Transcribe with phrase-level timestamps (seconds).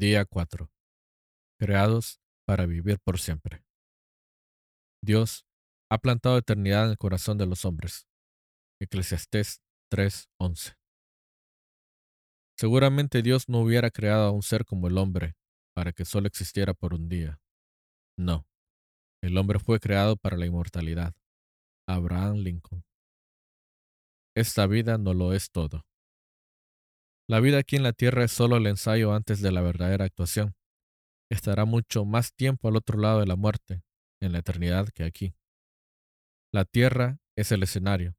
[0.00, 0.72] Día 4.
[1.58, 3.62] Creados para vivir por siempre.
[5.04, 5.44] Dios
[5.90, 8.08] ha plantado eternidad en el corazón de los hombres.
[8.80, 9.60] Eclesiastés
[9.90, 10.78] 3:11.
[12.56, 15.34] Seguramente Dios no hubiera creado a un ser como el hombre
[15.74, 17.38] para que solo existiera por un día.
[18.16, 18.46] No,
[19.22, 21.14] el hombre fue creado para la inmortalidad.
[21.86, 22.86] Abraham Lincoln.
[24.34, 25.84] Esta vida no lo es todo.
[27.30, 30.56] La vida aquí en la tierra es solo el ensayo antes de la verdadera actuación.
[31.30, 33.84] Estará mucho más tiempo al otro lado de la muerte,
[34.20, 35.32] en la eternidad, que aquí.
[36.52, 38.16] La tierra es el escenario,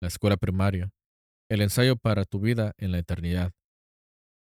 [0.00, 0.90] la escuela primaria,
[1.50, 3.52] el ensayo para tu vida en la eternidad.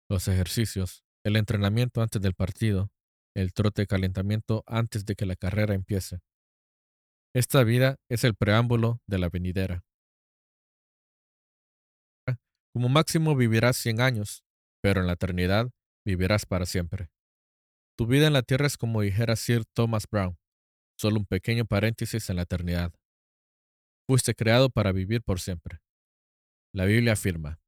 [0.09, 2.91] Los ejercicios, el entrenamiento antes del partido,
[3.33, 6.20] el trote de calentamiento antes de que la carrera empiece.
[7.33, 9.86] Esta vida es el preámbulo de la venidera.
[12.73, 14.44] Como máximo vivirás 100 años,
[14.82, 15.70] pero en la eternidad
[16.05, 17.09] vivirás para siempre.
[17.98, 20.38] Tu vida en la tierra es como dijera Sir Thomas Brown,
[20.98, 22.94] solo un pequeño paréntesis en la eternidad.
[24.08, 25.80] Fuiste creado para vivir por siempre.
[26.73, 27.59] La Biblia afirma,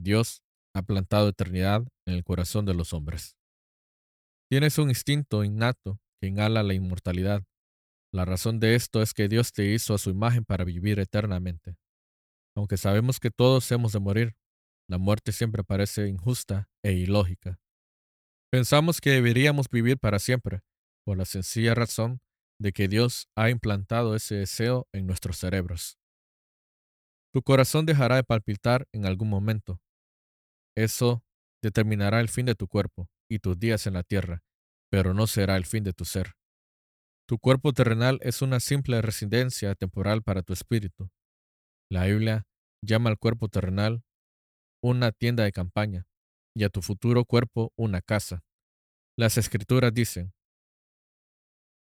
[0.00, 0.42] Dios
[0.74, 3.36] ha plantado eternidad en el corazón de los hombres.
[4.50, 7.42] Tienes un instinto innato que inhala la inmortalidad.
[8.12, 11.76] La razón de esto es que Dios te hizo a su imagen para vivir eternamente.
[12.56, 14.36] Aunque sabemos que todos hemos de morir,
[14.88, 17.58] la muerte siempre parece injusta e ilógica.
[18.50, 20.60] Pensamos que deberíamos vivir para siempre,
[21.04, 22.20] por la sencilla razón
[22.60, 25.98] de que Dios ha implantado ese deseo en nuestros cerebros.
[27.32, 29.80] Tu corazón dejará de palpitar en algún momento.
[30.76, 31.24] Eso
[31.62, 34.44] determinará el fin de tu cuerpo y tus días en la tierra,
[34.90, 36.34] pero no será el fin de tu ser.
[37.26, 41.10] Tu cuerpo terrenal es una simple residencia temporal para tu espíritu.
[41.94, 42.44] La Biblia
[42.82, 44.02] llama al cuerpo terrenal
[44.82, 46.08] una tienda de campaña
[46.52, 48.42] y a tu futuro cuerpo una casa.
[49.16, 50.34] Las escrituras dicen,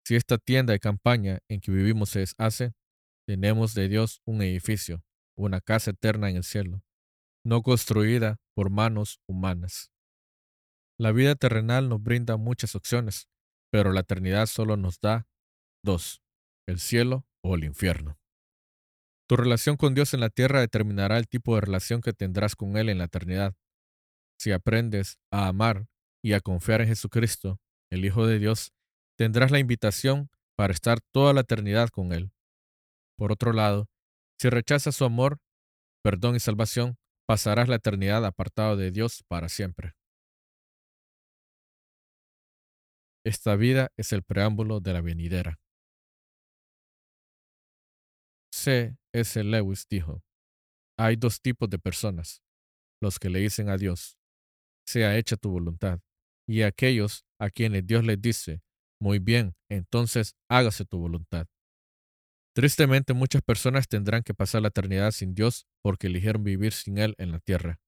[0.07, 2.75] si esta tienda de campaña en que vivimos se deshace,
[3.27, 5.03] tenemos de Dios un edificio,
[5.35, 6.83] una casa eterna en el cielo,
[7.43, 9.93] no construida por manos humanas.
[11.01, 13.31] La vida terrenal nos brinda muchas opciones,
[13.71, 15.27] pero la eternidad solo nos da
[15.83, 16.21] dos,
[16.69, 18.19] el cielo o el infierno.
[19.33, 22.77] Tu relación con Dios en la tierra determinará el tipo de relación que tendrás con
[22.77, 23.55] Él en la eternidad.
[24.39, 25.87] Si aprendes a amar
[26.23, 27.59] y a confiar en Jesucristo,
[27.91, 28.75] el Hijo de Dios,
[29.17, 32.31] tendrás la invitación para estar toda la eternidad con Él.
[33.17, 33.89] Por otro lado,
[34.39, 35.39] si rechazas su amor,
[36.03, 39.95] perdón y salvación, pasarás la eternidad apartado de Dios para siempre.
[43.25, 45.62] Esta vida es el preámbulo de la venidera.
[48.53, 48.97] C.
[49.15, 49.43] S.
[49.43, 50.23] Lewis dijo,
[50.99, 52.43] hay dos tipos de personas,
[53.01, 54.19] los que le dicen a Dios,
[54.87, 56.01] sea hecha tu voluntad,
[56.47, 58.63] y aquellos a quienes Dios les dice,
[59.01, 61.47] muy bien, entonces hágase tu voluntad.
[62.55, 67.15] Tristemente muchas personas tendrán que pasar la eternidad sin Dios porque eligieron vivir sin Él
[67.17, 67.81] en la tierra.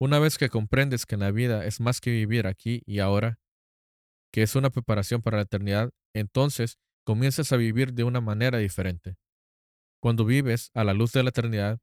[0.00, 3.38] Una vez que comprendes que la vida es más que vivir aquí y ahora,
[4.32, 9.16] que es una preparación para la eternidad, entonces comienzas a vivir de una manera diferente.
[10.04, 11.80] Cuando vives a la luz de la eternidad,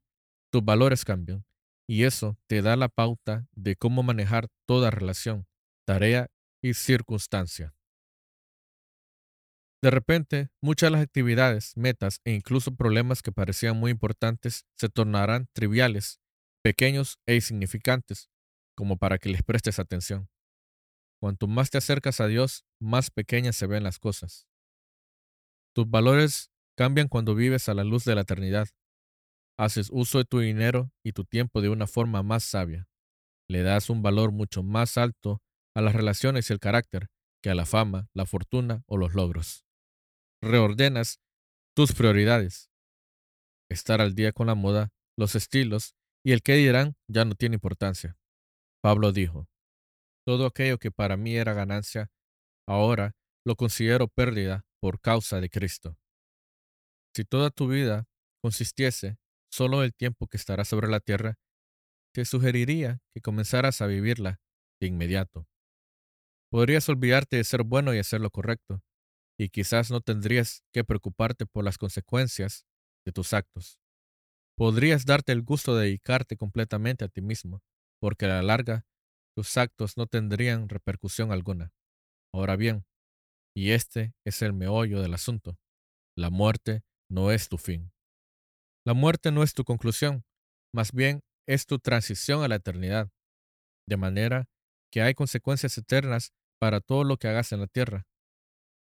[0.52, 1.44] tus valores cambian
[1.88, 5.48] y eso te da la pauta de cómo manejar toda relación,
[5.84, 6.28] tarea
[6.62, 7.74] y circunstancia.
[9.82, 14.88] De repente, muchas de las actividades, metas e incluso problemas que parecían muy importantes se
[14.88, 16.20] tornarán triviales,
[16.62, 18.30] pequeños e insignificantes,
[18.76, 20.28] como para que les prestes atención.
[21.20, 24.46] Cuanto más te acercas a Dios, más pequeñas se ven las cosas.
[25.74, 26.51] Tus valores
[26.82, 28.66] cambian cuando vives a la luz de la eternidad.
[29.56, 32.88] Haces uso de tu dinero y tu tiempo de una forma más sabia.
[33.48, 35.40] Le das un valor mucho más alto
[35.76, 37.06] a las relaciones y el carácter
[37.40, 39.64] que a la fama, la fortuna o los logros
[40.42, 41.20] reordenas
[41.76, 42.68] tus prioridades.
[43.70, 45.94] Estar al día con la moda, los estilos
[46.24, 48.18] y el qué dirán ya no tiene importancia.
[48.82, 49.46] Pablo dijo,
[50.26, 52.10] todo aquello que para mí era ganancia,
[52.66, 53.14] ahora
[53.46, 55.96] lo considero pérdida por causa de Cristo.
[57.14, 58.06] Si toda tu vida
[58.42, 59.18] consistiese
[59.50, 61.38] solo del tiempo que estarás sobre la tierra,
[62.14, 64.40] te sugeriría que comenzaras a vivirla
[64.80, 65.46] de inmediato.
[66.50, 68.82] Podrías olvidarte de ser bueno y hacer lo correcto,
[69.38, 72.66] y quizás no tendrías que preocuparte por las consecuencias
[73.06, 73.78] de tus actos.
[74.56, 77.62] Podrías darte el gusto de dedicarte completamente a ti mismo,
[78.00, 78.84] porque a la larga
[79.34, 81.72] tus actos no tendrían repercusión alguna.
[82.34, 82.84] Ahora bien,
[83.54, 85.58] y este es el meollo del asunto,
[86.16, 86.82] la muerte
[87.12, 87.92] no es tu fin.
[88.86, 90.24] La muerte no es tu conclusión,
[90.74, 93.10] más bien es tu transición a la eternidad,
[93.86, 94.46] de manera
[94.90, 98.06] que hay consecuencias eternas para todo lo que hagas en la tierra.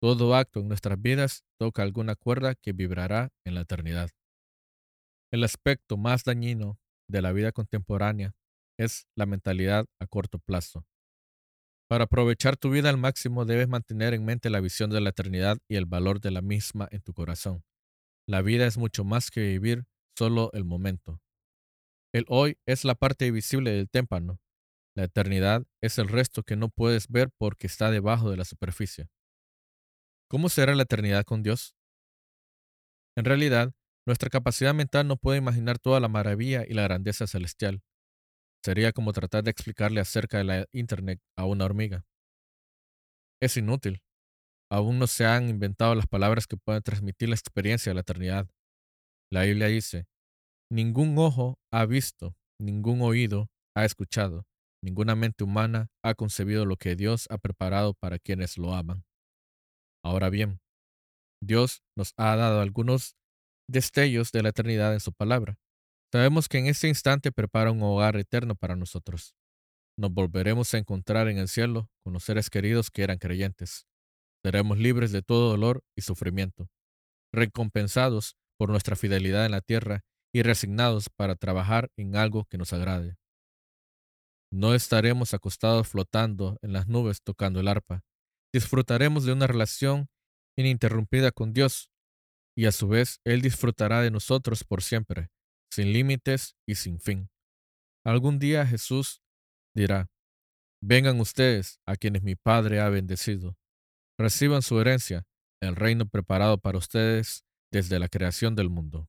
[0.03, 4.11] Todo acto en nuestras vidas toca alguna cuerda que vibrará en la eternidad.
[5.33, 6.79] El aspecto más dañino
[7.09, 8.35] de la vida contemporánea
[8.79, 10.85] es la mentalidad a corto plazo.
[11.89, 15.59] Para aprovechar tu vida al máximo debes mantener en mente la visión de la eternidad
[15.69, 17.63] y el valor de la misma en tu corazón.
[18.29, 19.85] La vida es mucho más que vivir
[20.19, 21.21] solo el momento.
[22.13, 24.41] El hoy es la parte visible del témpano.
[24.97, 29.09] La eternidad es el resto que no puedes ver porque está debajo de la superficie.
[30.29, 31.77] ¿Cómo será la eternidad con Dios?
[33.17, 33.73] En realidad,
[34.07, 37.83] nuestra capacidad mental no puede imaginar toda la maravilla y la grandeza celestial.
[38.65, 42.05] Sería como tratar de explicarle acerca de la Internet a una hormiga.
[43.41, 44.03] Es inútil.
[44.71, 48.49] Aún no se han inventado las palabras que puedan transmitir la experiencia de la eternidad.
[49.31, 50.07] La Biblia dice,
[50.71, 54.45] ningún ojo ha visto, ningún oído ha escuchado,
[54.83, 59.05] ninguna mente humana ha concebido lo que Dios ha preparado para quienes lo aman.
[60.05, 60.61] Ahora bien,
[61.43, 63.17] Dios nos ha dado algunos
[63.69, 65.59] destellos de la eternidad en su palabra.
[66.13, 69.35] Sabemos que en este instante prepara un hogar eterno para nosotros.
[69.99, 73.87] Nos volveremos a encontrar en el cielo con los seres queridos que eran creyentes.
[74.47, 76.69] Seremos libres de todo dolor y sufrimiento,
[77.35, 82.73] recompensados por nuestra fidelidad en la tierra y resignados para trabajar en algo que nos
[82.73, 83.17] agrade.
[84.53, 88.05] No estaremos acostados flotando en las nubes tocando el arpa.
[88.55, 90.07] Disfrutaremos de una relación
[90.57, 91.91] ininterrumpida con Dios
[92.57, 95.29] y a su vez Él disfrutará de nosotros por siempre
[95.73, 97.31] sin límites y sin fin.
[98.05, 99.21] Algún día Jesús
[99.75, 100.09] dirá,
[100.81, 103.57] vengan ustedes a quienes mi Padre ha bendecido,
[104.19, 105.27] reciban su herencia,
[105.61, 109.09] el reino preparado para ustedes desde la creación del mundo.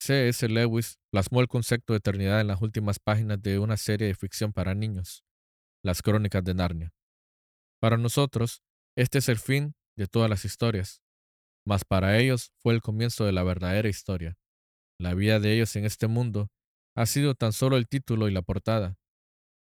[0.00, 0.46] C.S.
[0.48, 4.52] Lewis plasmó el concepto de eternidad en las últimas páginas de una serie de ficción
[4.52, 5.24] para niños,
[5.82, 6.92] Las Crónicas de Narnia.
[7.80, 8.62] Para nosotros,
[8.96, 11.02] este es el fin de todas las historias,
[11.66, 14.36] mas para ellos fue el comienzo de la verdadera historia.
[15.00, 16.50] La vida de ellos en este mundo
[16.96, 18.96] ha sido tan solo el título y la portada.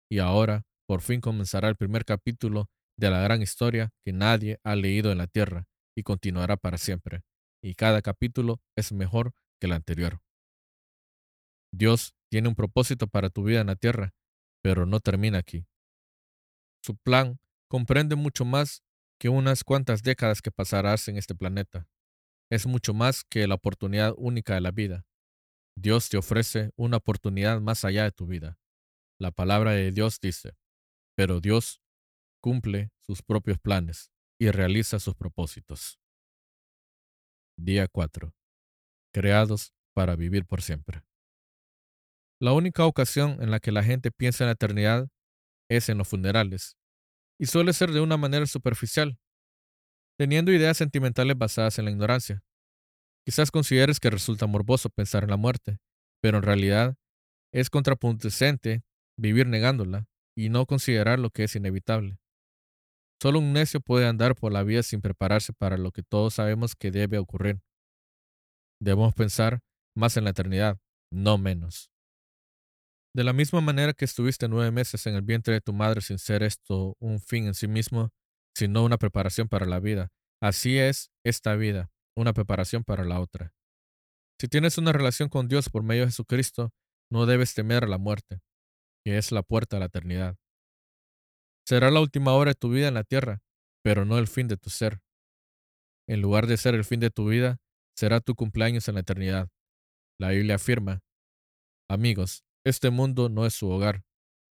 [0.10, 4.76] Y ahora, por fin comenzará el primer capítulo de la gran historia que nadie ha
[4.76, 7.22] leído en la tierra y continuará para siempre.
[7.62, 10.22] Y cada capítulo es mejor que el anterior.
[11.72, 14.14] Dios tiene un propósito para tu vida en la tierra,
[14.64, 15.66] pero no termina aquí.
[16.84, 17.40] Su plan
[17.70, 18.84] comprende mucho más
[19.20, 21.88] que unas cuantas décadas que pasarás en este planeta.
[22.50, 25.06] Es mucho más que la oportunidad única de la vida.
[25.76, 28.58] Dios te ofrece una oportunidad más allá de tu vida.
[29.20, 30.56] La palabra de Dios dice,
[31.16, 31.82] pero Dios
[32.42, 36.00] cumple sus propios planes y realiza sus propósitos.
[37.57, 38.34] Día 4.
[39.13, 41.04] Creados para vivir por siempre.
[42.39, 45.10] La única ocasión en la que la gente piensa en la eternidad
[45.69, 46.78] es en los funerales,
[47.39, 49.19] y suele ser de una manera superficial,
[50.18, 52.44] teniendo ideas sentimentales basadas en la ignorancia.
[53.25, 55.80] Quizás consideres que resulta morboso pensar en la muerte,
[56.22, 56.95] pero en realidad
[57.51, 58.83] es contrapunticente
[59.18, 62.19] vivir negándola y no considerar lo que es inevitable.
[63.22, 66.75] Solo un necio puede andar por la vida sin prepararse para lo que todos sabemos
[66.75, 67.60] que debe ocurrir.
[68.80, 69.62] Debemos pensar
[69.96, 70.80] más en la eternidad,
[71.12, 71.90] no menos.
[73.16, 76.19] De la misma manera que estuviste nueve meses en el vientre de tu madre sin
[76.19, 78.12] ser esto un fin en sí mismo,
[78.56, 80.09] sino una preparación para la vida,
[80.40, 83.54] así es esta vida una preparación para la otra.
[84.42, 86.71] Si tienes una relación con Dios por medio de Jesucristo,
[87.12, 88.40] no debes temer la muerte,
[89.06, 90.36] que es la puerta a la eternidad.
[91.68, 93.42] Será la última hora de tu vida en la tierra,
[93.83, 95.02] pero no el fin de tu ser.
[96.07, 97.57] En lugar de ser el fin de tu vida,
[97.94, 99.50] será tu cumpleaños en la eternidad.
[100.18, 101.02] La Biblia afirma,
[101.90, 104.06] amigos, este mundo no es su hogar,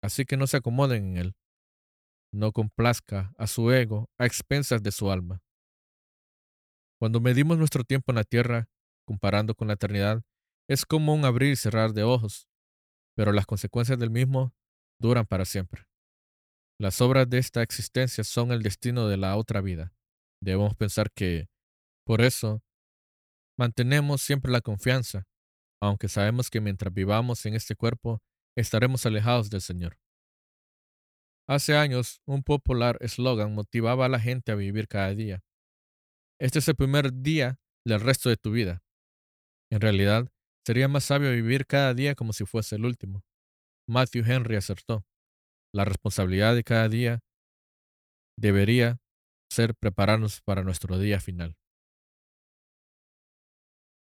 [0.04, 1.36] así que no se acomoden en él.
[2.34, 5.42] No complazca a su ego a expensas de su alma.
[7.00, 8.68] Cuando medimos nuestro tiempo en la tierra,
[9.08, 10.22] comparando con la eternidad,
[10.68, 12.50] es como un abrir y cerrar de ojos,
[13.16, 14.54] pero las consecuencias del mismo
[15.00, 15.88] duran para siempre.
[16.80, 19.94] Las obras de esta existencia son el destino de la otra vida.
[20.42, 21.48] Debemos pensar que,
[22.06, 22.62] por eso,
[23.58, 25.24] mantenemos siempre la confianza,
[25.82, 28.22] aunque sabemos que mientras vivamos en este cuerpo,
[28.58, 29.98] estaremos alejados del Señor.
[31.48, 35.44] Hace años, un popular eslogan motivaba a la gente a vivir cada día.
[36.40, 38.84] Este es el primer día del resto de tu vida.
[39.72, 40.28] En realidad,
[40.66, 43.24] sería más sabio vivir cada día como si fuese el último.
[43.88, 45.06] Matthew Henry acertó.
[45.76, 47.20] La responsabilidad de cada día
[48.40, 49.02] debería
[49.52, 51.58] ser prepararnos para nuestro día final.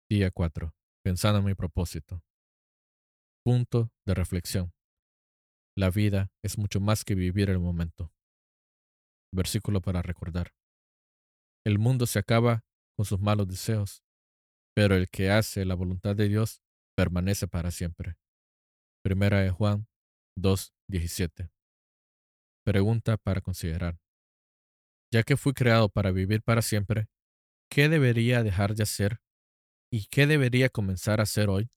[0.09, 0.73] Día 4.
[1.03, 2.23] Pensando en mi propósito.
[3.45, 4.73] Punto de reflexión.
[5.77, 8.11] La vida es mucho más que vivir el momento.
[9.31, 10.55] Versículo para recordar.
[11.63, 12.65] El mundo se acaba
[12.97, 14.03] con sus malos deseos,
[14.75, 16.63] pero el que hace la voluntad de Dios
[16.97, 18.17] permanece para siempre.
[19.03, 19.87] Primera de Juan
[20.35, 21.51] 2.17.
[22.69, 23.97] Pregunta para considerar.
[25.11, 27.07] Ya que fui creado para vivir para siempre,
[27.67, 29.21] ¿qué debería dejar de hacer
[29.91, 31.71] y qué debería comenzar a hacer hoy?